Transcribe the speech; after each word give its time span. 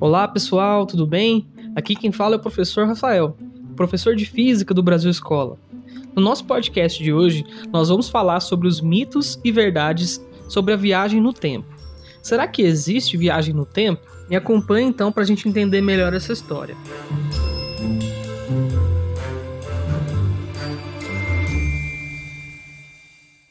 Olá 0.00 0.26
pessoal, 0.26 0.86
tudo 0.86 1.06
bem? 1.06 1.46
Aqui 1.76 1.94
quem 1.94 2.10
fala 2.10 2.34
é 2.34 2.38
o 2.38 2.40
professor 2.40 2.86
Rafael, 2.86 3.36
professor 3.76 4.16
de 4.16 4.24
Física 4.24 4.72
do 4.72 4.82
Brasil 4.82 5.10
Escola. 5.10 5.58
No 6.16 6.22
nosso 6.22 6.46
podcast 6.46 7.04
de 7.04 7.12
hoje, 7.12 7.44
nós 7.70 7.90
vamos 7.90 8.08
falar 8.08 8.40
sobre 8.40 8.66
os 8.66 8.80
mitos 8.80 9.38
e 9.44 9.52
verdades 9.52 10.18
sobre 10.48 10.72
a 10.72 10.76
viagem 10.76 11.20
no 11.20 11.34
tempo. 11.34 11.68
Será 12.22 12.48
que 12.48 12.62
existe 12.62 13.18
viagem 13.18 13.54
no 13.54 13.66
tempo? 13.66 14.00
Me 14.30 14.36
acompanhe 14.36 14.88
então 14.88 15.12
para 15.12 15.22
a 15.22 15.26
gente 15.26 15.46
entender 15.46 15.82
melhor 15.82 16.14
essa 16.14 16.32
história. 16.32 16.74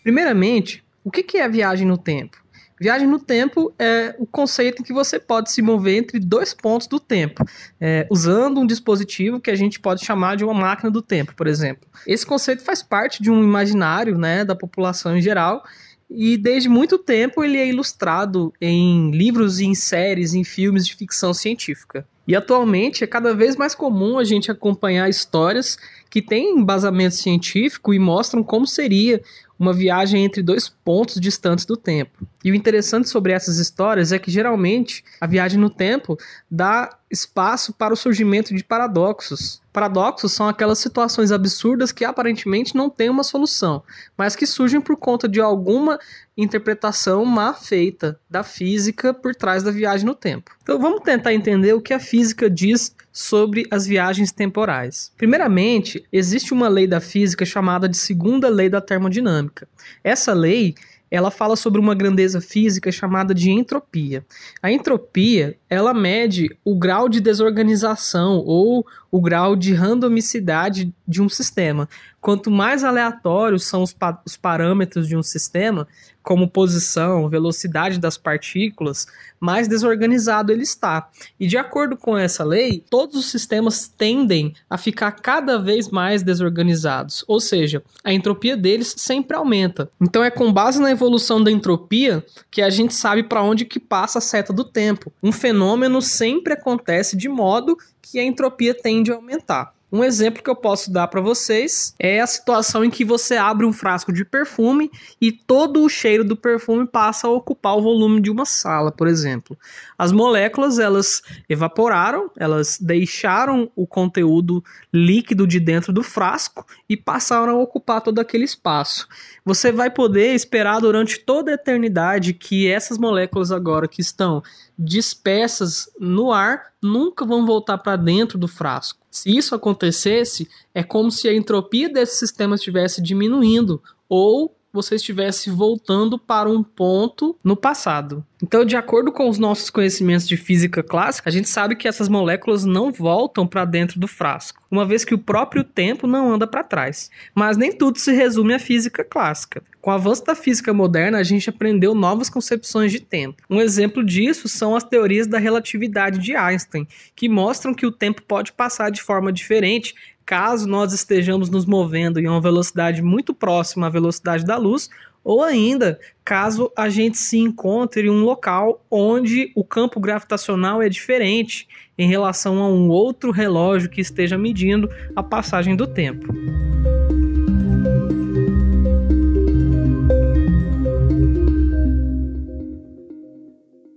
Primeiramente, 0.01 0.83
o 1.09 1.11
que 1.11 1.37
é 1.37 1.43
a 1.43 1.47
viagem 1.47 1.87
no 1.87 1.97
tempo? 1.97 2.37
Viagem 2.79 3.07
no 3.07 3.19
tempo 3.19 3.73
é 3.77 4.15
o 4.17 4.25
conceito 4.25 4.81
em 4.81 4.85
que 4.85 4.93
você 4.93 5.19
pode 5.19 5.51
se 5.51 5.61
mover 5.61 5.97
entre 5.97 6.17
dois 6.17 6.53
pontos 6.53 6.87
do 6.87 6.97
tempo, 6.97 7.43
é, 7.81 8.07
usando 8.09 8.61
um 8.61 8.65
dispositivo 8.65 9.41
que 9.41 9.51
a 9.51 9.55
gente 9.55 9.79
pode 9.79 10.05
chamar 10.05 10.37
de 10.37 10.45
uma 10.45 10.53
máquina 10.53 10.89
do 10.89 11.01
tempo, 11.01 11.35
por 11.35 11.47
exemplo. 11.47 11.89
Esse 12.07 12.25
conceito 12.25 12.63
faz 12.63 12.81
parte 12.81 13.21
de 13.21 13.29
um 13.29 13.43
imaginário 13.43 14.17
né, 14.17 14.45
da 14.45 14.55
população 14.55 15.17
em 15.17 15.21
geral 15.21 15.61
e 16.09 16.37
desde 16.37 16.69
muito 16.69 16.97
tempo 16.97 17.43
ele 17.43 17.57
é 17.57 17.67
ilustrado 17.67 18.53
em 18.61 19.11
livros, 19.11 19.59
em 19.59 19.75
séries, 19.75 20.33
em 20.33 20.45
filmes 20.45 20.85
de 20.85 20.95
ficção 20.95 21.33
científica. 21.33 22.07
E 22.25 22.35
atualmente 22.35 23.03
é 23.03 23.07
cada 23.07 23.33
vez 23.33 23.55
mais 23.55 23.73
comum 23.73 24.19
a 24.19 24.23
gente 24.23 24.51
acompanhar 24.51 25.09
histórias 25.09 25.77
que 26.09 26.21
têm 26.21 26.59
embasamento 26.59 27.15
científico 27.15 27.93
e 27.93 27.99
mostram 27.99 28.43
como 28.43 28.67
seria 28.67 29.21
uma 29.59 29.73
viagem 29.73 30.23
entre 30.23 30.41
dois 30.41 30.69
pontos 30.69 31.19
distantes 31.19 31.65
do 31.65 31.75
tempo. 31.75 32.25
E 32.43 32.51
o 32.51 32.55
interessante 32.55 33.09
sobre 33.09 33.33
essas 33.33 33.57
histórias 33.57 34.13
é 34.13 34.17
que 34.17 34.31
geralmente 34.31 35.03
a 35.19 35.27
viagem 35.27 35.59
no 35.59 35.69
tempo 35.69 36.17
dá 36.49 36.97
espaço 37.11 37.73
para 37.73 37.93
o 37.93 37.97
surgimento 37.97 38.55
de 38.55 38.63
paradoxos. 38.63 39.61
Paradoxos 39.73 40.31
são 40.31 40.47
aquelas 40.47 40.79
situações 40.79 41.31
absurdas 41.31 41.91
que 41.91 42.05
aparentemente 42.05 42.75
não 42.75 42.89
têm 42.89 43.09
uma 43.09 43.23
solução, 43.23 43.83
mas 44.17 44.35
que 44.35 44.45
surgem 44.45 44.79
por 44.79 44.95
conta 44.95 45.27
de 45.27 45.41
alguma 45.41 45.99
interpretação 46.37 47.25
má 47.25 47.53
feita 47.53 48.17
da 48.29 48.43
física 48.43 49.13
por 49.13 49.35
trás 49.35 49.61
da 49.61 49.71
viagem 49.71 50.05
no 50.05 50.15
tempo. 50.15 50.51
Então 50.63 50.79
vamos 50.79 51.01
tentar 51.01 51.33
entender 51.33 51.73
o 51.73 51.81
que 51.81 51.93
a 51.93 51.99
física 51.99 52.49
diz 52.49 52.95
sobre 53.19 53.67
as 53.69 53.85
viagens 53.85 54.31
temporais. 54.31 55.11
Primeiramente, 55.17 56.05
existe 56.09 56.53
uma 56.53 56.69
lei 56.69 56.87
da 56.87 57.01
física 57.01 57.45
chamada 57.45 57.89
de 57.89 57.97
segunda 57.97 58.47
lei 58.47 58.69
da 58.69 58.79
termodinâmica. 58.79 59.67
Essa 60.01 60.31
lei 60.31 60.73
ela 61.11 61.29
fala 61.29 61.57
sobre 61.57 61.81
uma 61.81 61.93
grandeza 61.93 62.39
física 62.39 62.91
chamada 62.93 63.33
de 63.33 63.49
entropia. 63.49 64.23
A 64.61 64.71
entropia, 64.71 65.57
ela 65.69 65.93
mede 65.93 66.55
o 66.63 66.77
grau 66.77 67.09
de 67.09 67.19
desorganização 67.19 68.37
ou 68.45 68.85
o 69.11 69.21
grau 69.21 69.55
de 69.55 69.73
randomicidade 69.73 70.93
de 71.07 71.21
um 71.21 71.29
sistema. 71.29 71.89
Quanto 72.21 72.51
mais 72.51 72.83
aleatórios 72.83 73.65
são 73.65 73.81
os, 73.81 73.93
pa 73.93 74.21
os 74.25 74.35
parâmetros 74.35 75.07
de 75.07 75.15
um 75.15 75.23
sistema, 75.23 75.87
como 76.21 76.49
posição, 76.49 77.29
velocidade 77.29 77.97
das 77.97 78.17
partículas, 78.17 79.07
mais 79.39 79.67
desorganizado 79.67 80.51
ele 80.51 80.63
está. 80.63 81.09
E 81.39 81.47
de 81.47 81.57
acordo 81.57 81.97
com 81.97 82.17
essa 82.17 82.43
lei, 82.43 82.83
todos 82.89 83.15
os 83.15 83.31
sistemas 83.31 83.87
tendem 83.87 84.53
a 84.69 84.77
ficar 84.77 85.11
cada 85.13 85.57
vez 85.57 85.89
mais 85.89 86.21
desorganizados, 86.21 87.23
ou 87.27 87.39
seja, 87.39 87.81
a 88.03 88.13
entropia 88.13 88.55
deles 88.55 88.93
sempre 88.97 89.35
aumenta. 89.35 89.89
Então 89.99 90.23
é 90.23 90.29
com 90.29 90.51
base 90.51 90.79
na 90.79 90.91
evolução 90.91 91.41
da 91.43 91.49
entropia 91.49 92.23
que 92.51 92.61
a 92.61 92.69
gente 92.69 92.93
sabe 92.93 93.23
para 93.23 93.41
onde 93.41 93.65
que 93.65 93.79
passa 93.79 94.19
a 94.19 94.21
seta 94.21 94.51
do 94.51 94.63
tempo. 94.63 95.11
Um 95.23 95.31
fenômeno 95.31 96.01
sempre 96.01 96.53
acontece 96.53 97.15
de 97.17 97.29
modo 97.29 97.77
que 98.01 98.19
a 98.19 98.23
entropia 98.23 98.73
tende 98.73 99.11
a 99.11 99.15
aumentar. 99.15 99.73
Um 99.91 100.03
exemplo 100.03 100.43
que 100.43 100.49
eu 100.49 100.55
posso 100.55 100.91
dar 100.91 101.07
para 101.07 101.19
vocês 101.19 101.95
é 101.97 102.19
a 102.19 102.27
situação 102.27 102.85
em 102.85 102.91
que 102.91 103.03
você 103.03 103.37
abre 103.37 103.65
um 103.65 103.73
frasco 103.73 104.13
de 104.13 104.23
perfume 104.23 104.91
e 105.19 105.31
todo 105.31 105.83
o 105.83 105.89
cheiro 105.89 106.23
do 106.23 106.35
perfume 106.35 106.85
passa 106.85 107.27
a 107.27 107.31
ocupar 107.31 107.75
o 107.75 107.81
volume 107.81 108.21
de 108.21 108.29
uma 108.29 108.45
sala, 108.45 108.91
por 108.91 109.07
exemplo. 109.07 109.57
As 109.97 110.11
moléculas 110.11 110.77
elas 110.77 111.23
evaporaram, 111.49 112.29
elas 112.37 112.77
deixaram 112.79 113.71
o 113.75 113.87
conteúdo 113.87 114.63
líquido 114.93 115.47
de 115.47 115.59
dentro 115.59 115.91
do 115.91 116.03
frasco 116.03 116.63
e 116.87 116.95
passaram 116.95 117.53
a 117.53 117.59
ocupar 117.59 118.01
todo 118.01 118.19
aquele 118.19 118.43
espaço. 118.43 119.07
Você 119.43 119.71
vai 119.71 119.89
poder 119.89 120.35
esperar 120.35 120.79
durante 120.79 121.19
toda 121.19 121.49
a 121.49 121.55
eternidade 121.55 122.33
que 122.33 122.67
essas 122.67 122.99
moléculas 122.99 123.51
agora 123.51 123.87
que 123.87 124.01
estão 124.01 124.43
dispersas 124.77 125.89
no 125.99 126.31
ar 126.31 126.69
nunca 126.81 127.25
vão 127.25 127.45
voltar 127.45 127.77
para 127.77 127.95
dentro 127.95 128.37
do 128.37 128.47
frasco. 128.47 128.99
Se 129.11 129.35
isso 129.35 129.55
acontecesse, 129.55 130.47
é 130.73 130.83
como 130.83 131.11
se 131.11 131.27
a 131.27 131.33
entropia 131.33 131.89
desse 131.89 132.17
sistema 132.17 132.55
estivesse 132.55 133.01
diminuindo 133.01 133.81
ou 134.07 134.55
você 134.71 134.95
estivesse 134.95 135.49
voltando 135.49 136.17
para 136.17 136.49
um 136.49 136.63
ponto 136.63 137.35
no 137.43 137.55
passado. 137.55 138.25
Então, 138.41 138.63
de 138.63 138.77
acordo 138.77 139.11
com 139.11 139.27
os 139.27 139.37
nossos 139.37 139.69
conhecimentos 139.69 140.27
de 140.27 140.37
física 140.37 140.81
clássica, 140.81 141.29
a 141.29 141.31
gente 141.31 141.49
sabe 141.49 141.75
que 141.75 141.87
essas 141.87 142.07
moléculas 142.07 142.63
não 142.63 142.91
voltam 142.91 143.45
para 143.45 143.65
dentro 143.65 143.99
do 143.99 144.07
frasco, 144.07 144.63
uma 144.71 144.85
vez 144.85 145.03
que 145.03 145.13
o 145.13 145.19
próprio 145.19 145.63
tempo 145.63 146.07
não 146.07 146.33
anda 146.33 146.47
para 146.47 146.63
trás. 146.63 147.11
Mas 147.35 147.57
nem 147.57 147.71
tudo 147.71 147.99
se 147.99 148.13
resume 148.13 148.53
à 148.53 148.59
física 148.59 149.03
clássica. 149.03 149.61
Com 149.81 149.91
o 149.91 149.93
avanço 149.93 150.25
da 150.25 150.35
física 150.35 150.73
moderna, 150.73 151.17
a 151.17 151.23
gente 151.23 151.49
aprendeu 151.49 151.93
novas 151.93 152.29
concepções 152.29 152.91
de 152.91 153.01
tempo. 153.01 153.43
Um 153.49 153.59
exemplo 153.59 154.03
disso 154.03 154.47
são 154.47 154.75
as 154.75 154.83
teorias 154.83 155.27
da 155.27 155.37
relatividade 155.37 156.19
de 156.19 156.35
Einstein, 156.35 156.87
que 157.15 157.27
mostram 157.27 157.73
que 157.73 157.85
o 157.85 157.91
tempo 157.91 158.21
pode 158.21 158.53
passar 158.53 158.89
de 158.89 159.01
forma 159.01 159.33
diferente 159.33 159.93
caso 160.29 160.67
nós 160.67 160.93
estejamos 160.93 161.49
nos 161.49 161.65
movendo 161.65 162.19
em 162.19 162.27
uma 162.27 162.39
velocidade 162.39 163.01
muito 163.01 163.33
próxima 163.33 163.87
à 163.87 163.89
velocidade 163.89 164.45
da 164.45 164.57
luz, 164.57 164.87
ou 165.23 165.43
ainda 165.43 165.99
caso 166.23 166.71
a 166.75 166.89
gente 166.89 167.17
se 167.17 167.37
encontre 167.37 168.07
em 168.07 168.09
um 168.09 168.23
local 168.23 168.83
onde 168.89 169.51
o 169.55 169.63
campo 169.63 169.99
gravitacional 169.99 170.81
é 170.81 170.89
diferente 170.89 171.67
em 171.97 172.07
relação 172.07 172.59
a 172.59 172.67
um 172.67 172.89
outro 172.89 173.31
relógio 173.31 173.89
que 173.89 174.01
esteja 174.01 174.37
medindo 174.37 174.89
a 175.15 175.21
passagem 175.21 175.75
do 175.75 175.85
tempo. 175.85 176.33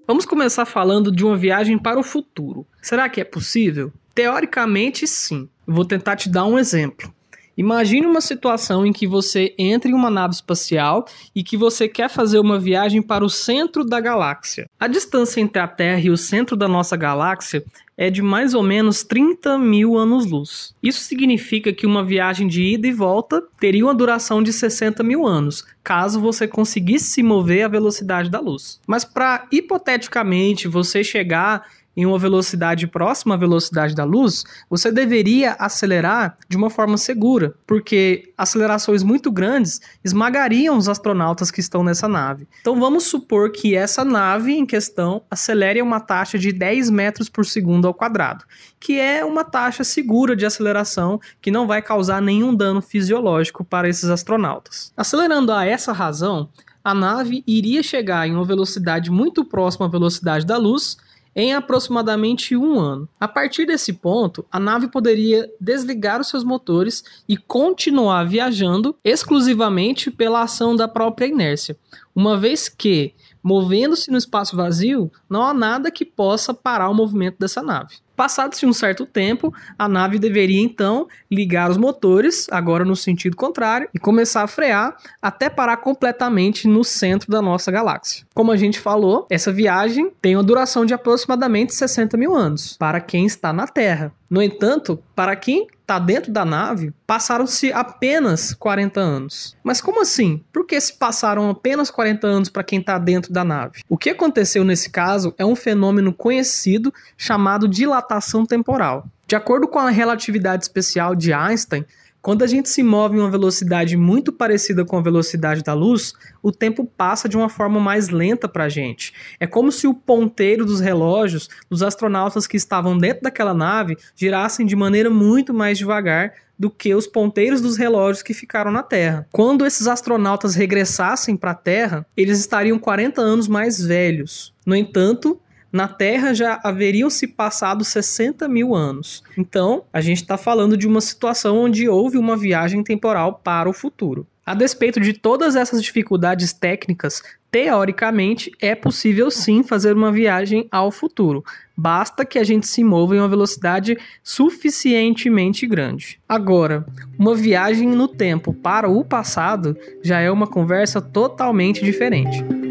Vamos 0.07 0.27
começar 0.27 0.67
falando 0.67 1.11
de 1.11 1.25
uma 1.25 1.37
viagem 1.37 1.79
para 1.79 1.99
o 1.99 2.03
futuro. 2.03 2.67
Será 2.83 3.09
que 3.09 3.21
é 3.21 3.25
possível? 3.25 3.93
Teoricamente, 4.15 5.07
sim. 5.07 5.49
Vou 5.67 5.85
tentar 5.85 6.17
te 6.17 6.29
dar 6.29 6.45
um 6.45 6.59
exemplo. 6.59 7.11
Imagine 7.57 8.07
uma 8.07 8.21
situação 8.21 8.87
em 8.87 8.93
que 8.93 9.07
você 9.07 9.55
entra 9.59 9.91
em 9.91 9.95
uma 9.95 10.11
nave 10.11 10.35
espacial 10.35 11.05
e 11.35 11.43
que 11.43 11.57
você 11.57 11.89
quer 11.89 12.09
fazer 12.09 12.39
uma 12.39 12.59
viagem 12.59 13.03
para 13.03 13.25
o 13.25 13.31
centro 13.31 13.85
da 13.85 14.01
galáxia. 14.01 14.69
A 14.79 14.87
distância 14.87 15.41
entre 15.41 15.61
a 15.61 15.69
Terra 15.69 16.01
e 16.01 16.11
o 16.11 16.17
centro 16.17 16.57
da 16.57 16.67
nossa 16.67 16.97
galáxia 16.97 17.65
é 17.97 18.11
de 18.11 18.23
mais 18.23 18.55
ou 18.55 18.63
menos 18.63 19.05
30 19.05 19.59
mil 19.59 19.97
anos-luz. 19.97 20.75
Isso 20.83 21.01
significa 21.01 21.73
que 21.73 21.87
uma 21.87 22.03
viagem 22.03 22.49
de 22.49 22.63
ida 22.63 22.89
e 22.89 22.93
volta 22.93 23.43
teria 23.61 23.85
uma 23.85 23.95
duração 23.95 24.43
de 24.43 24.53
60 24.53 25.03
mil 25.03 25.27
anos, 25.27 25.65
caso 25.85 26.21
você 26.21 26.49
conseguisse 26.49 27.11
se 27.11 27.23
mover 27.23 27.65
à 27.65 27.69
velocidade 27.69 28.31
da 28.31 28.41
luz. 28.41 28.81
Mas 28.87 29.05
para 29.05 29.47
hipoteticamente 29.53 30.67
você 30.67 31.05
chegar 31.05 31.65
em 31.97 32.07
uma 32.07 32.19
velocidade 32.19 32.87
próxima 32.87 33.35
à 33.35 33.39
velocidade 33.39 33.95
da 33.95 34.05
luz, 34.05 34.45
você 34.69 34.91
deveria 34.91 35.53
acelerar 35.59 36.37
de 36.49 36.57
uma 36.57 36.71
forma 36.71 36.97
segura, 36.97 37.55
porque 37.67 38.33
acelerações 38.37 39.03
muito 39.03 39.31
grandes 39.31 39.81
esmagariam 40.05 40.77
os 40.77 40.89
astronautas 40.89 41.51
que 41.51 41.61
estão 41.61 41.85
nessa 41.85 42.09
nave. 42.09 42.49
Então 42.61 42.79
vamos 42.79 43.05
supor 43.05 43.51
que 43.53 43.75
essa 43.75 44.05
nave 44.05 44.53
em 44.53 44.67
questão 44.67 45.23
acelere 45.31 45.81
a 45.81 45.85
uma 45.85 46.01
taxa 46.01 46.39
de 46.39 46.53
10 46.53 46.91
metros 46.91 47.29
por 47.29 47.45
segundo 47.45 47.87
ao 47.87 47.95
quadrado, 47.95 48.45
que 48.81 48.99
é 48.99 49.25
uma 49.25 49.45
taxa 49.45 49.85
segura 49.85 50.35
de 50.35 50.47
aceleração 50.47 51.21
que 51.41 51.51
não 51.51 51.67
vai 51.67 51.83
causar 51.83 52.21
nenhum 52.23 52.55
dano 52.55 52.81
fisiológico 52.81 53.65
para 53.65 53.89
esses 53.89 54.09
astronautas. 54.09 54.93
Acelerando 54.97 55.53
a 55.53 55.65
essa 55.65 55.93
razão, 55.93 56.49
a 56.85 56.93
nave 56.95 57.45
iria 57.47 57.83
chegar 57.83 58.27
em 58.27 58.35
uma 58.35 58.45
velocidade 58.45 59.11
muito 59.11 59.45
próxima 59.45 59.87
à 59.87 59.89
velocidade 59.89 60.45
da 60.45 60.57
luz 60.57 60.97
em 61.35 61.55
aproximadamente 61.55 62.57
um 62.57 62.79
ano. 62.79 63.09
A 63.19 63.27
partir 63.27 63.67
desse 63.67 63.93
ponto, 63.93 64.45
a 64.51 64.61
nave 64.61 64.89
poderia 64.89 65.51
desligar 65.61 66.21
os 66.21 66.29
seus 66.29 66.45
motores 66.45 67.03
e 67.29 67.37
continuar 67.37 68.25
viajando 68.25 68.95
exclusivamente 69.05 70.11
pela 70.11 70.43
ação 70.43 70.77
da 70.77 70.87
própria 70.87 71.27
inércia. 71.27 71.77
uma 72.15 72.37
vez 72.37 72.69
que, 72.69 73.15
movendo-se 73.43 74.11
no 74.11 74.19
espaço 74.19 74.55
vazio, 74.55 75.11
não 75.29 75.43
há 75.43 75.55
nada 75.55 75.91
que 75.91 76.05
possa 76.05 76.53
parar 76.53 76.91
o 76.91 76.95
movimento 76.95 77.39
dessa 77.39 77.63
nave. 77.63 77.97
Passado-se 78.17 78.67
um 78.67 78.73
certo 78.73 79.07
tempo, 79.07 79.53
a 79.79 79.89
nave 79.89 80.19
deveria 80.19 80.61
então 80.61 81.09
ligar 81.31 81.71
os 81.71 81.77
motores, 81.77 82.47
agora 82.51 82.85
no 82.85 82.95
sentido 82.95 83.37
contrário, 83.37 83.89
e 83.95 83.99
começar 83.99 84.43
a 84.43 84.47
frear 84.47 84.97
até 85.21 85.49
parar 85.49 85.79
completamente 85.79 86.69
no 86.69 86.85
centro 86.85 87.31
da 87.31 87.41
nossa 87.41 87.71
galáxia. 87.71 88.27
Como 88.35 88.53
a 88.53 88.57
gente 88.57 88.79
falou, 88.79 89.27
essa 89.31 89.53
viagem 89.53 90.11
tem 90.21 90.37
uma 90.37 90.43
duração 90.43 90.85
de 90.85 90.95
aproximadamente 90.95 91.75
60 91.75 92.17
mil 92.17 92.35
anos 92.35 92.77
para 92.79 93.01
quem 93.01 93.27
está 93.27 93.53
na 93.53 93.67
Terra. 93.67 94.13
No 94.29 94.43
entanto, 94.43 94.99
para 95.15 95.37
quem 95.37 95.67
está 95.83 95.99
dentro 95.99 96.33
da 96.33 96.43
nave, 96.43 96.91
passaram-se 97.07 97.71
apenas 97.71 98.55
40 98.55 98.99
anos. 98.99 99.55
Mas 99.63 99.81
como 99.83 100.01
assim? 100.01 100.43
Por 100.51 100.65
que 100.65 100.81
se 100.81 100.95
passaram 100.95 101.51
apenas 101.51 101.91
40 101.91 102.27
anos 102.27 102.49
para 102.49 102.65
quem 102.65 102.81
está 102.81 102.99
dentro 102.99 103.31
da 103.31 103.45
nave? 103.45 103.83
O 103.91 103.99
que 103.99 104.09
aconteceu 104.09 104.65
nesse 104.65 104.89
caso 104.89 105.35
é 105.37 105.45
um 105.45 105.55
fenômeno 105.55 106.15
conhecido 106.15 106.95
chamado 107.17 107.69
dilatação 107.69 108.02
temporal. 108.47 109.07
De 109.27 109.35
acordo 109.35 109.67
com 109.67 109.79
a 109.79 109.91
relatividade 109.91 110.65
especial 110.65 111.15
de 111.15 111.33
Einstein, 111.33 111.87
quando 112.23 112.45
a 112.45 112.47
gente 112.47 112.69
se 112.69 112.85
move 112.85 113.17
em 113.17 113.21
uma 113.21 113.31
velocidade 113.31 113.97
muito 113.97 114.33
parecida 114.33 114.85
com 114.85 114.97
a 114.97 115.03
velocidade 115.03 115.65
da 115.65 115.75
luz, 115.75 116.15
o 116.41 116.53
tempo 116.53 116.85
passa 116.85 117.29
de 117.29 117.37
uma 117.37 117.49
forma 117.49 117.81
mais 117.81 118.11
lenta 118.11 118.49
para 118.49 118.65
a 118.65 118.69
gente. 118.69 119.13
É 119.41 119.47
como 119.47 119.73
se 119.73 119.89
o 119.89 119.95
ponteiro 119.95 120.65
dos 120.65 120.79
relógios 120.79 121.49
dos 121.69 121.83
astronautas 121.83 122.47
que 122.47 122.57
estavam 122.57 122.97
dentro 122.97 123.25
daquela 123.25 123.53
nave 123.53 123.99
girassem 124.15 124.65
de 124.65 124.77
maneira 124.77 125.11
muito 125.11 125.53
mais 125.53 125.77
devagar 125.77 126.33
do 126.57 126.71
que 126.71 126.95
os 126.95 127.09
ponteiros 127.09 127.61
dos 127.61 127.77
relógios 127.77 128.23
que 128.23 128.33
ficaram 128.33 128.71
na 128.71 128.85
Terra. 128.85 129.27
Quando 129.33 129.67
esses 129.67 129.89
astronautas 129.89 130.55
regressassem 130.55 131.37
para 131.37 131.51
a 131.51 131.57
Terra, 131.57 132.07
eles 132.17 132.39
estariam 132.39 132.79
40 132.79 133.21
anos 133.21 133.49
mais 133.49 133.85
velhos. 133.85 134.55
No 134.65 134.77
entanto, 134.77 135.41
na 135.73 135.89
Terra 135.89 136.35
já 136.35 136.61
haveriam 136.63 137.09
se 137.09 137.27
passado 137.27 137.83
60 137.83 138.47
mil 138.47 138.75
anos. 138.75 139.23
Então, 139.39 139.85
a 139.91 140.01
gente 140.03 140.19
está 140.19 140.37
falando 140.37 140.77
de 140.77 140.87
uma 140.87 141.01
situação 141.01 141.59
onde 141.59 141.89
houve 141.89 142.19
uma 142.19 142.37
viagem 142.37 142.85
temporal 142.85 143.41
para 143.43 143.71
o 143.71 143.73
futuro. 143.73 144.27
A 144.45 144.55
despeito 144.55 145.01
de 145.01 145.13
todas 145.13 145.55
essas 145.55 145.81
dificuldades 145.81 146.53
técnicas, 146.53 147.23
teoricamente 147.49 148.51
é 148.61 148.75
possível 148.75 149.31
sim 149.31 149.63
fazer 149.63 149.95
uma 149.95 150.11
viagem 150.11 150.67
ao 150.71 150.91
futuro. 150.91 151.45
Basta 151.77 152.25
que 152.25 152.41
a 152.41 152.45
gente 152.45 152.67
se 152.67 152.83
mova 152.83 153.15
em 153.15 153.21
uma 153.21 153.29
velocidade 153.29 153.97
suficientemente 154.23 155.65
grande. 155.65 156.21
Agora, 156.29 156.85
uma 157.17 157.37
viagem 157.37 157.89
no 157.89 158.09
tempo 158.09 158.53
para 158.53 158.89
o 158.89 159.05
passado 159.05 159.77
já 160.03 160.19
é 160.19 160.31
uma 160.31 160.47
conversa 160.47 161.01
totalmente 161.01 161.85
diferente. 161.85 162.62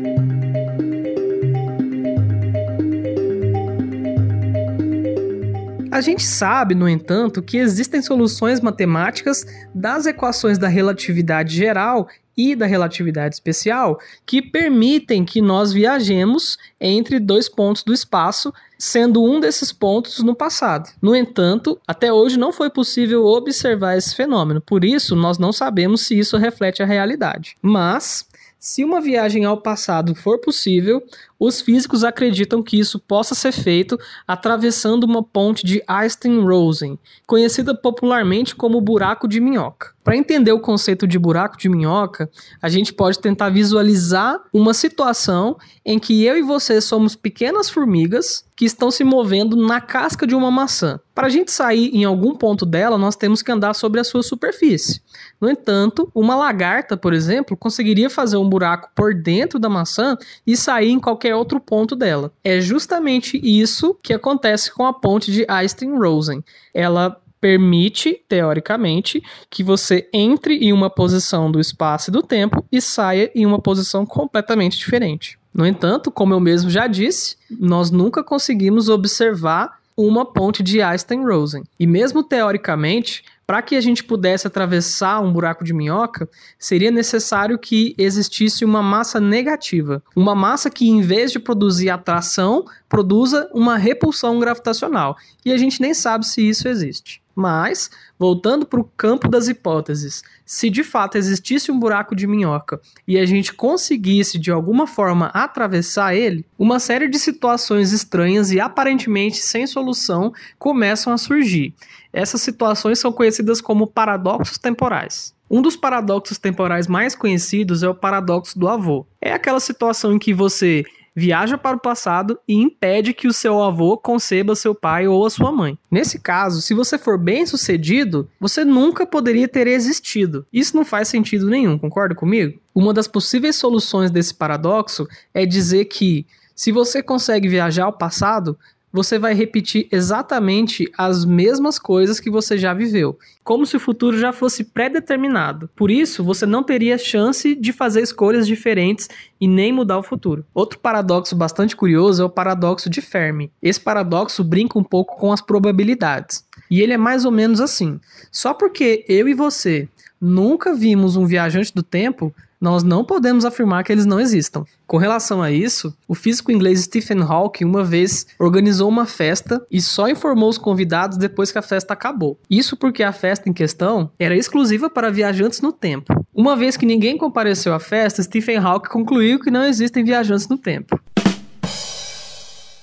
A 5.91 5.99
gente 5.99 6.23
sabe, 6.23 6.73
no 6.73 6.87
entanto, 6.87 7.41
que 7.41 7.57
existem 7.57 8.01
soluções 8.01 8.61
matemáticas 8.61 9.45
das 9.75 10.05
equações 10.05 10.57
da 10.57 10.69
relatividade 10.69 11.53
geral 11.53 12.07
e 12.35 12.55
da 12.55 12.65
relatividade 12.65 13.35
especial 13.35 13.99
que 14.25 14.41
permitem 14.41 15.25
que 15.25 15.41
nós 15.41 15.73
viajemos 15.73 16.57
entre 16.79 17.19
dois 17.19 17.49
pontos 17.49 17.83
do 17.83 17.93
espaço, 17.93 18.53
sendo 18.79 19.21
um 19.21 19.41
desses 19.41 19.73
pontos 19.73 20.19
no 20.19 20.33
passado. 20.33 20.89
No 21.01 21.13
entanto, 21.13 21.77
até 21.85 22.11
hoje 22.11 22.39
não 22.39 22.53
foi 22.53 22.69
possível 22.69 23.25
observar 23.25 23.97
esse 23.97 24.15
fenômeno, 24.15 24.61
por 24.61 24.85
isso 24.85 25.13
nós 25.13 25.37
não 25.37 25.51
sabemos 25.51 26.07
se 26.07 26.17
isso 26.17 26.37
reflete 26.37 26.81
a 26.81 26.85
realidade. 26.85 27.57
Mas 27.61 28.25
se 28.57 28.83
uma 28.83 29.01
viagem 29.01 29.43
ao 29.43 29.57
passado 29.59 30.13
for 30.13 30.39
possível, 30.39 31.03
os 31.41 31.59
físicos 31.59 32.03
acreditam 32.03 32.61
que 32.61 32.77
isso 32.77 32.99
possa 32.99 33.33
ser 33.33 33.51
feito 33.51 33.97
atravessando 34.27 35.05
uma 35.05 35.23
ponte 35.23 35.65
de 35.65 35.81
Einstein-Rosen, 35.87 36.99
conhecida 37.25 37.73
popularmente 37.73 38.55
como 38.55 38.79
buraco 38.79 39.27
de 39.27 39.41
minhoca. 39.41 39.89
Para 40.03 40.15
entender 40.15 40.51
o 40.51 40.59
conceito 40.59 41.07
de 41.07 41.17
buraco 41.19 41.57
de 41.57 41.69
minhoca, 41.69 42.29
a 42.61 42.69
gente 42.69 42.91
pode 42.91 43.19
tentar 43.19 43.49
visualizar 43.49 44.39
uma 44.51 44.73
situação 44.73 45.57
em 45.85 45.99
que 45.99 46.23
eu 46.23 46.37
e 46.37 46.41
você 46.41 46.81
somos 46.81 47.15
pequenas 47.15 47.69
formigas 47.69 48.43
que 48.55 48.65
estão 48.65 48.91
se 48.91 49.03
movendo 49.03 49.55
na 49.55 49.81
casca 49.81 50.25
de 50.27 50.35
uma 50.35 50.51
maçã. 50.51 50.99
Para 51.15 51.27
a 51.27 51.29
gente 51.29 51.51
sair 51.51 51.89
em 51.95 52.03
algum 52.03 52.35
ponto 52.35 52.65
dela, 52.65 52.97
nós 52.97 53.15
temos 53.15 53.41
que 53.41 53.51
andar 53.51 53.73
sobre 53.73 53.99
a 53.99 54.03
sua 54.03 54.23
superfície. 54.23 55.01
No 55.39 55.49
entanto, 55.49 56.09
uma 56.13 56.35
lagarta, 56.35 56.95
por 56.95 57.13
exemplo, 57.13 57.57
conseguiria 57.57 58.09
fazer 58.09 58.37
um 58.37 58.47
buraco 58.47 58.89
por 58.95 59.13
dentro 59.13 59.59
da 59.59 59.69
maçã 59.69 60.15
e 60.45 60.55
sair 60.55 60.91
em 60.91 60.99
qualquer 60.99 61.30
qualquer 61.31 61.35
outro 61.35 61.59
ponto 61.59 61.95
dela. 61.95 62.31
É 62.43 62.59
justamente 62.59 63.39
isso 63.41 63.97
que 64.03 64.13
acontece 64.13 64.71
com 64.71 64.85
a 64.85 64.93
ponte 64.93 65.31
de 65.31 65.45
Einstein-Rosen. 65.47 66.43
Ela 66.73 67.17
permite, 67.39 68.21
teoricamente, 68.29 69.23
que 69.49 69.63
você 69.63 70.07
entre 70.13 70.57
em 70.57 70.71
uma 70.71 70.89
posição 70.89 71.51
do 71.51 71.59
espaço 71.59 72.09
e 72.09 72.13
do 72.13 72.21
tempo 72.21 72.63
e 72.71 72.79
saia 72.79 73.31
em 73.33 73.45
uma 73.45 73.59
posição 73.59 74.05
completamente 74.05 74.77
diferente. 74.77 75.39
No 75.53 75.65
entanto, 75.65 76.11
como 76.11 76.33
eu 76.33 76.39
mesmo 76.39 76.69
já 76.69 76.87
disse, 76.87 77.35
nós 77.49 77.89
nunca 77.89 78.23
conseguimos 78.23 78.89
observar 78.89 79.80
uma 80.07 80.25
ponte 80.25 80.63
de 80.63 80.81
Einstein-Rosen. 80.81 81.63
E 81.79 81.85
mesmo 81.85 82.23
teoricamente, 82.23 83.23
para 83.45 83.61
que 83.61 83.75
a 83.75 83.81
gente 83.81 84.03
pudesse 84.03 84.47
atravessar 84.47 85.19
um 85.19 85.31
buraco 85.31 85.63
de 85.63 85.73
minhoca, 85.73 86.29
seria 86.57 86.89
necessário 86.89 87.59
que 87.59 87.93
existisse 87.97 88.63
uma 88.63 88.81
massa 88.81 89.19
negativa. 89.19 90.01
Uma 90.15 90.33
massa 90.33 90.69
que, 90.69 90.87
em 90.89 91.01
vez 91.01 91.31
de 91.31 91.39
produzir 91.39 91.89
atração, 91.89 92.65
produza 92.87 93.49
uma 93.53 93.77
repulsão 93.77 94.39
gravitacional. 94.39 95.17
E 95.45 95.51
a 95.51 95.57
gente 95.57 95.81
nem 95.81 95.93
sabe 95.93 96.25
se 96.25 96.47
isso 96.47 96.67
existe. 96.67 97.20
Mas, 97.35 97.89
voltando 98.19 98.65
para 98.65 98.79
o 98.79 98.89
campo 98.97 99.27
das 99.27 99.47
hipóteses, 99.47 100.23
se 100.45 100.69
de 100.69 100.83
fato 100.83 101.17
existisse 101.17 101.71
um 101.71 101.79
buraco 101.79 102.15
de 102.15 102.27
minhoca 102.27 102.79
e 103.07 103.17
a 103.17 103.25
gente 103.25 103.53
conseguisse 103.53 104.37
de 104.37 104.51
alguma 104.51 104.85
forma 104.85 105.27
atravessar 105.27 106.13
ele, 106.13 106.45
uma 106.57 106.79
série 106.79 107.07
de 107.07 107.17
situações 107.17 107.91
estranhas 107.91 108.51
e 108.51 108.59
aparentemente 108.59 109.37
sem 109.37 109.65
solução 109.65 110.33
começam 110.59 111.13
a 111.13 111.17
surgir. 111.17 111.73
Essas 112.13 112.41
situações 112.41 112.99
são 112.99 113.11
conhecidas 113.11 113.61
como 113.61 113.87
paradoxos 113.87 114.57
temporais. 114.57 115.33
Um 115.49 115.61
dos 115.61 115.75
paradoxos 115.75 116.37
temporais 116.37 116.87
mais 116.87 117.15
conhecidos 117.15 117.83
é 117.83 117.89
o 117.89 117.95
paradoxo 117.95 118.57
do 118.57 118.69
avô. 118.69 119.05
É 119.19 119.33
aquela 119.33 119.59
situação 119.59 120.13
em 120.13 120.19
que 120.19 120.33
você 120.33 120.85
viaja 121.15 121.57
para 121.57 121.77
o 121.77 121.79
passado 121.79 122.39
e 122.47 122.53
impede 122.53 123.13
que 123.13 123.27
o 123.27 123.33
seu 123.33 123.61
avô 123.61 123.97
conceba 123.97 124.55
seu 124.55 124.73
pai 124.73 125.07
ou 125.07 125.25
a 125.25 125.29
sua 125.29 125.51
mãe. 125.51 125.77
Nesse 125.89 126.19
caso, 126.19 126.61
se 126.61 126.73
você 126.73 126.97
for 126.97 127.17
bem 127.17 127.45
sucedido, 127.45 128.29
você 128.39 128.63
nunca 128.63 129.05
poderia 129.05 129.47
ter 129.47 129.67
existido. 129.67 130.45
Isso 130.51 130.75
não 130.75 130.85
faz 130.85 131.07
sentido 131.07 131.49
nenhum, 131.49 131.77
concorda 131.77 132.15
comigo? 132.15 132.59
Uma 132.73 132.93
das 132.93 133.07
possíveis 133.07 133.55
soluções 133.55 134.09
desse 134.09 134.33
paradoxo 134.33 135.07
é 135.33 135.45
dizer 135.45 135.85
que 135.85 136.25
se 136.55 136.71
você 136.71 137.01
consegue 137.01 137.49
viajar 137.49 137.85
ao 137.85 137.93
passado, 137.93 138.57
você 138.91 139.17
vai 139.17 139.33
repetir 139.33 139.87
exatamente 139.91 140.91
as 140.97 141.23
mesmas 141.23 141.79
coisas 141.79 142.19
que 142.19 142.29
você 142.29 142.57
já 142.57 142.73
viveu, 142.73 143.17
como 143.43 143.65
se 143.65 143.77
o 143.77 143.79
futuro 143.79 144.17
já 144.17 144.33
fosse 144.33 144.63
pré-determinado. 144.63 145.69
Por 145.75 145.89
isso, 145.89 146.23
você 146.23 146.45
não 146.45 146.63
teria 146.63 146.97
chance 146.97 147.55
de 147.55 147.71
fazer 147.71 148.01
escolhas 148.01 148.45
diferentes 148.45 149.09
e 149.39 149.47
nem 149.47 149.71
mudar 149.71 149.97
o 149.97 150.03
futuro. 150.03 150.45
Outro 150.53 150.79
paradoxo 150.79 151.35
bastante 151.35 151.75
curioso 151.75 152.21
é 152.21 152.25
o 152.25 152.29
paradoxo 152.29 152.89
de 152.89 153.01
Fermi. 153.01 153.51
Esse 153.61 153.79
paradoxo 153.79 154.43
brinca 154.43 154.77
um 154.77 154.83
pouco 154.83 155.17
com 155.17 155.31
as 155.31 155.41
probabilidades. 155.41 156.45
E 156.69 156.81
ele 156.81 156.93
é 156.93 156.97
mais 156.97 157.25
ou 157.25 157.31
menos 157.31 157.59
assim: 157.59 157.99
só 158.31 158.53
porque 158.53 159.05
eu 159.07 159.27
e 159.27 159.33
você 159.33 159.87
nunca 160.19 160.73
vimos 160.73 161.15
um 161.15 161.25
viajante 161.25 161.73
do 161.73 161.81
tempo, 161.81 162.33
nós 162.61 162.83
não 162.83 163.03
podemos 163.03 163.43
afirmar 163.43 163.83
que 163.83 163.91
eles 163.91 164.05
não 164.05 164.19
existam. 164.19 164.63
Com 164.85 164.97
relação 164.97 165.41
a 165.41 165.49
isso, 165.49 165.97
o 166.07 166.13
físico 166.13 166.51
inglês 166.51 166.81
Stephen 166.81 167.21
Hawking 167.21 167.65
uma 167.65 167.83
vez 167.83 168.27
organizou 168.37 168.87
uma 168.87 169.07
festa 169.07 169.65
e 169.71 169.81
só 169.81 170.07
informou 170.07 170.47
os 170.47 170.59
convidados 170.59 171.17
depois 171.17 171.51
que 171.51 171.57
a 171.57 171.63
festa 171.63 171.93
acabou. 171.93 172.37
Isso 172.47 172.77
porque 172.77 173.01
a 173.01 173.11
festa 173.11 173.49
em 173.49 173.53
questão 173.53 174.11
era 174.19 174.35
exclusiva 174.35 174.91
para 174.91 175.09
viajantes 175.09 175.59
no 175.59 175.71
tempo. 175.71 176.13
Uma 176.31 176.55
vez 176.55 176.77
que 176.77 176.85
ninguém 176.85 177.17
compareceu 177.17 177.73
à 177.73 177.79
festa, 177.79 178.21
Stephen 178.21 178.57
Hawking 178.57 178.89
concluiu 178.89 179.39
que 179.39 179.49
não 179.49 179.65
existem 179.65 180.03
viajantes 180.03 180.47
no 180.47 180.57
tempo. 180.57 180.99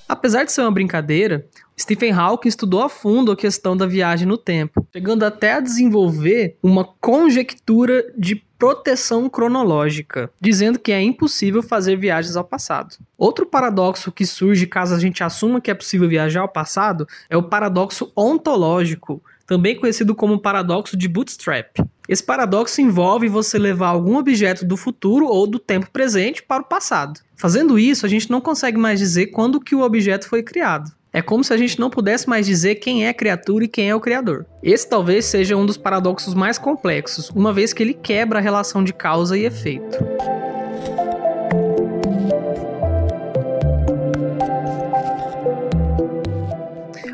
Apesar 0.09 0.43
de 0.43 0.51
ser 0.51 0.61
uma 0.61 0.71
brincadeira, 0.71 1.47
Stephen 1.79 2.11
Hawking 2.11 2.49
estudou 2.49 2.81
a 2.81 2.89
fundo 2.89 3.31
a 3.31 3.37
questão 3.37 3.77
da 3.77 3.85
viagem 3.85 4.27
no 4.27 4.37
tempo, 4.37 4.85
chegando 4.91 5.23
até 5.23 5.53
a 5.53 5.59
desenvolver 5.59 6.57
uma 6.63 6.83
conjectura 6.83 8.11
de 8.17 8.43
proteção 8.59 9.29
cronológica, 9.29 10.29
dizendo 10.39 10.77
que 10.77 10.91
é 10.91 11.01
impossível 11.01 11.63
fazer 11.63 11.95
viagens 11.95 12.35
ao 12.35 12.43
passado. 12.43 12.97
Outro 13.17 13.45
paradoxo 13.45 14.11
que 14.11 14.25
surge 14.25 14.67
caso 14.67 14.93
a 14.93 14.99
gente 14.99 15.23
assuma 15.23 15.61
que 15.61 15.71
é 15.71 15.73
possível 15.73 16.09
viajar 16.09 16.41
ao 16.41 16.49
passado 16.49 17.07
é 17.29 17.37
o 17.37 17.43
paradoxo 17.43 18.11
ontológico, 18.15 19.23
também 19.47 19.79
conhecido 19.79 20.13
como 20.13 20.41
paradoxo 20.41 20.97
de 20.97 21.07
Bootstrap. 21.07 21.77
Esse 22.07 22.23
paradoxo 22.23 22.81
envolve 22.81 23.29
você 23.29 23.57
levar 23.57 23.87
algum 23.87 24.17
objeto 24.17 24.65
do 24.65 24.75
futuro 24.75 25.25
ou 25.25 25.47
do 25.47 25.57
tempo 25.57 25.89
presente 25.89 26.43
para 26.43 26.61
o 26.61 26.67
passado. 26.67 27.21
Fazendo 27.37 27.79
isso, 27.79 28.05
a 28.05 28.09
gente 28.09 28.29
não 28.29 28.41
consegue 28.41 28.77
mais 28.77 28.99
dizer 28.99 29.27
quando 29.27 29.61
que 29.61 29.73
o 29.73 29.81
objeto 29.81 30.27
foi 30.27 30.43
criado. 30.43 30.91
É 31.11 31.23
como 31.23 31.43
se 31.43 31.51
a 31.51 31.57
gente 31.57 31.79
não 31.79 31.89
pudesse 31.89 32.29
mais 32.29 32.45
dizer 32.45 32.75
quem 32.75 33.05
é 33.05 33.09
a 33.09 33.13
criatura 33.13 33.65
e 33.65 33.67
quem 33.67 33.89
é 33.89 33.95
o 33.95 33.99
criador. 33.99 34.45
Esse 34.61 34.87
talvez 34.87 35.25
seja 35.25 35.57
um 35.57 35.65
dos 35.65 35.77
paradoxos 35.77 36.35
mais 36.35 36.59
complexos, 36.59 37.29
uma 37.31 37.51
vez 37.51 37.73
que 37.73 37.81
ele 37.81 37.95
quebra 37.95 38.37
a 38.37 38.41
relação 38.41 38.83
de 38.83 38.93
causa 38.93 39.35
e 39.35 39.43
efeito. 39.43 39.97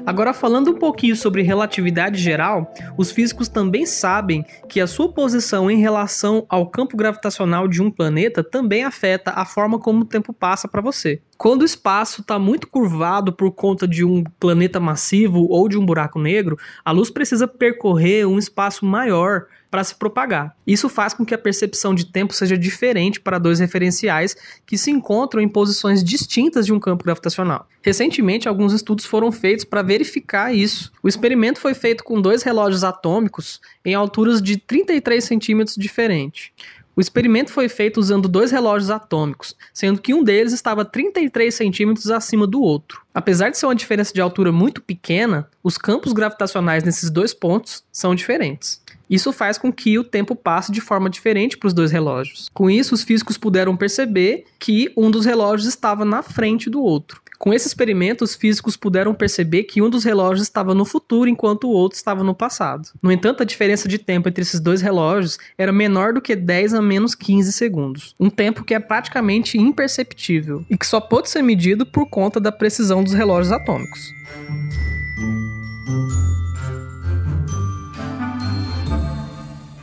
Agora, 0.05 0.33
falando 0.33 0.71
um 0.71 0.77
pouquinho 0.77 1.15
sobre 1.15 1.41
relatividade 1.41 2.21
geral, 2.21 2.71
os 2.95 3.11
físicos 3.11 3.49
também 3.49 3.87
sabem 3.87 4.45
que 4.69 4.79
a 4.79 4.85
sua 4.85 5.11
posição 5.11 5.69
em 5.71 5.77
relação 5.77 6.45
ao 6.47 6.69
campo 6.69 6.95
gravitacional 6.95 7.67
de 7.67 7.81
um 7.81 7.89
planeta 7.89 8.43
também 8.43 8.83
afeta 8.83 9.31
a 9.31 9.45
forma 9.45 9.79
como 9.79 10.01
o 10.01 10.05
tempo 10.05 10.31
passa 10.31 10.67
para 10.67 10.81
você. 10.81 11.21
Quando 11.37 11.63
o 11.63 11.65
espaço 11.65 12.21
está 12.21 12.39
muito 12.39 12.67
curvado 12.67 13.33
por 13.33 13.51
conta 13.51 13.87
de 13.87 14.05
um 14.05 14.23
planeta 14.39 14.79
massivo 14.79 15.45
ou 15.49 15.67
de 15.67 15.77
um 15.77 15.85
buraco 15.85 16.17
negro, 16.17 16.57
a 16.83 16.91
luz 16.91 17.09
precisa 17.09 17.47
percorrer 17.47 18.25
um 18.25 18.39
espaço 18.39 18.85
maior 18.85 19.47
para 19.69 19.83
se 19.83 19.93
propagar. 19.95 20.55
Isso 20.65 20.87
faz 20.87 21.13
com 21.13 21.25
que 21.25 21.33
a 21.33 21.37
percepção 21.37 21.93
de 21.93 22.05
tempo 22.05 22.33
seja 22.33 22.57
diferente 22.57 23.19
para 23.19 23.37
dois 23.37 23.59
referenciais 23.59 24.33
que 24.65 24.77
se 24.77 24.89
encontram 24.89 25.41
em 25.41 25.49
posições 25.49 26.01
distintas 26.01 26.65
de 26.65 26.71
um 26.71 26.79
campo 26.79 27.03
gravitacional. 27.03 27.67
Recentemente, 27.81 28.47
alguns 28.47 28.71
estudos 28.71 29.03
foram 29.03 29.33
feitos 29.33 29.65
para 29.65 29.81
verificar 29.81 30.55
isso. 30.55 30.93
O 31.03 31.09
experimento 31.09 31.59
foi 31.59 31.73
feito 31.73 32.05
com 32.05 32.21
dois 32.21 32.41
relógios 32.43 32.85
atômicos 32.85 33.59
em 33.83 33.93
alturas 33.93 34.41
de 34.41 34.57
33 34.57 35.21
centímetros 35.21 35.75
diferentes. 35.75 36.51
O 36.95 37.01
experimento 37.01 37.51
foi 37.51 37.67
feito 37.67 37.99
usando 37.99 38.29
dois 38.29 38.51
relógios 38.51 38.89
atômicos, 38.89 39.53
sendo 39.73 40.01
que 40.01 40.13
um 40.13 40.23
deles 40.23 40.53
estava 40.53 40.85
33 40.85 41.53
centímetros 41.53 42.09
acima 42.09 42.47
do 42.47 42.61
outro. 42.61 43.01
Apesar 43.13 43.49
de 43.49 43.57
ser 43.57 43.65
uma 43.65 43.75
diferença 43.75 44.13
de 44.13 44.21
altura 44.21 44.51
muito 44.51 44.81
pequena, 44.81 45.49
os 45.61 45.77
campos 45.77 46.13
gravitacionais 46.13 46.83
nesses 46.83 47.09
dois 47.09 47.33
pontos 47.33 47.83
são 47.91 48.15
diferentes. 48.15 48.81
Isso 49.09 49.31
faz 49.31 49.57
com 49.57 49.71
que 49.71 49.99
o 49.99 50.03
tempo 50.03 50.35
passe 50.35 50.71
de 50.71 50.81
forma 50.81 51.09
diferente 51.09 51.57
para 51.57 51.67
os 51.67 51.73
dois 51.73 51.91
relógios. 51.91 52.49
Com 52.53 52.69
isso, 52.69 52.95
os 52.95 53.03
físicos 53.03 53.37
puderam 53.37 53.75
perceber 53.77 54.45
que 54.57 54.91
um 54.97 55.11
dos 55.11 55.25
relógios 55.25 55.67
estava 55.67 56.03
na 56.03 56.23
frente 56.23 56.69
do 56.69 56.81
outro. 56.81 57.21
Com 57.37 57.53
esse 57.53 57.67
experimento, 57.67 58.23
os 58.23 58.35
físicos 58.35 58.77
puderam 58.77 59.13
perceber 59.13 59.63
que 59.63 59.81
um 59.81 59.89
dos 59.89 60.03
relógios 60.03 60.47
estava 60.47 60.73
no 60.73 60.85
futuro 60.85 61.29
enquanto 61.29 61.65
o 61.65 61.71
outro 61.71 61.97
estava 61.97 62.23
no 62.23 62.33
passado. 62.33 62.89
No 63.01 63.11
entanto, 63.11 63.43
a 63.43 63.45
diferença 63.45 63.87
de 63.87 63.97
tempo 63.97 64.29
entre 64.29 64.41
esses 64.41 64.59
dois 64.59 64.81
relógios 64.81 65.37
era 65.57 65.71
menor 65.71 66.13
do 66.13 66.21
que 66.21 66.35
10 66.35 66.73
a 66.73 66.81
menos 66.81 67.15
15 67.15 67.51
segundos, 67.53 68.15
um 68.19 68.29
tempo 68.29 68.63
que 68.63 68.73
é 68.73 68.79
praticamente 68.79 69.57
imperceptível 69.57 70.65
e 70.69 70.77
que 70.77 70.87
só 70.87 70.99
pode 70.99 71.29
ser 71.29 71.41
medido 71.41 71.85
por 71.85 72.09
conta 72.09 72.39
da 72.39 72.51
precisão 72.51 73.03
dos 73.03 73.13
relógios 73.13 73.51
atômicos. 73.51 73.99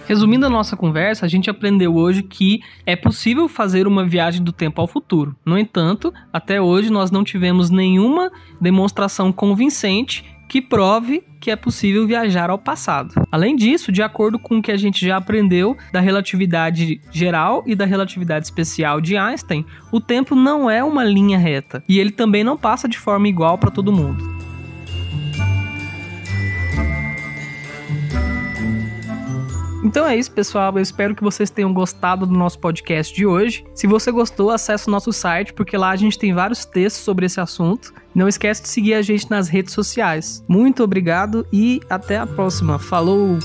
Resumindo 0.06 0.44
a 0.44 0.50
nossa 0.50 0.76
conversa, 0.76 1.24
a 1.24 1.28
gente 1.28 1.48
aprendeu 1.48 1.94
hoje 1.94 2.22
que 2.22 2.60
é 2.84 2.96
possível 2.96 3.48
fazer 3.48 3.86
uma 3.86 4.04
viagem 4.04 4.42
do 4.42 4.52
tempo 4.52 4.80
ao 4.80 4.86
futuro. 4.86 5.34
No 5.44 5.56
entanto, 5.56 6.12
até 6.32 6.60
hoje 6.60 6.90
nós 6.90 7.10
não 7.10 7.22
tivemos 7.24 7.70
nenhuma 7.70 8.30
demonstração 8.60 9.32
convincente 9.32 10.24
que 10.48 10.60
prove 10.60 11.24
que 11.40 11.50
é 11.50 11.56
possível 11.56 12.06
viajar 12.06 12.50
ao 12.50 12.58
passado. 12.58 13.14
Além 13.32 13.56
disso, 13.56 13.90
de 13.90 14.02
acordo 14.02 14.38
com 14.38 14.58
o 14.58 14.62
que 14.62 14.70
a 14.70 14.76
gente 14.76 15.04
já 15.04 15.16
aprendeu 15.16 15.76
da 15.92 15.98
relatividade 15.98 17.00
geral 17.10 17.64
e 17.66 17.74
da 17.74 17.86
relatividade 17.86 18.44
especial 18.44 19.00
de 19.00 19.16
Einstein, 19.16 19.64
o 19.90 19.98
tempo 19.98 20.34
não 20.34 20.70
é 20.70 20.84
uma 20.84 21.04
linha 21.04 21.38
reta 21.38 21.82
e 21.88 21.98
ele 21.98 22.10
também 22.10 22.44
não 22.44 22.56
passa 22.56 22.86
de 22.86 22.98
forma 22.98 23.28
igual 23.28 23.56
para 23.56 23.70
todo 23.70 23.90
mundo. 23.90 24.41
Então 29.82 30.06
é 30.06 30.16
isso, 30.16 30.30
pessoal. 30.30 30.72
Eu 30.76 30.82
espero 30.82 31.14
que 31.14 31.22
vocês 31.22 31.50
tenham 31.50 31.72
gostado 31.72 32.24
do 32.24 32.32
nosso 32.32 32.58
podcast 32.58 33.14
de 33.14 33.26
hoje. 33.26 33.64
Se 33.74 33.86
você 33.86 34.12
gostou, 34.12 34.50
acesse 34.50 34.88
o 34.88 34.90
nosso 34.90 35.12
site, 35.12 35.52
porque 35.52 35.76
lá 35.76 35.90
a 35.90 35.96
gente 35.96 36.18
tem 36.18 36.32
vários 36.32 36.64
textos 36.64 37.02
sobre 37.02 37.26
esse 37.26 37.40
assunto. 37.40 37.92
Não 38.14 38.28
esquece 38.28 38.62
de 38.62 38.68
seguir 38.68 38.94
a 38.94 39.02
gente 39.02 39.28
nas 39.30 39.48
redes 39.48 39.74
sociais. 39.74 40.44
Muito 40.46 40.84
obrigado 40.84 41.46
e 41.52 41.80
até 41.90 42.16
a 42.18 42.26
próxima. 42.26 42.78
Falou! 42.78 43.38